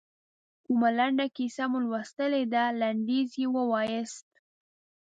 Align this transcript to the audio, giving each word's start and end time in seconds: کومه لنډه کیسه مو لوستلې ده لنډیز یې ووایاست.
کومه 0.65 0.89
لنډه 0.97 1.25
کیسه 1.35 1.63
مو 1.71 1.77
لوستلې 1.85 2.43
ده 2.53 2.63
لنډیز 2.81 3.29
یې 3.41 3.47
ووایاست. 3.55 4.27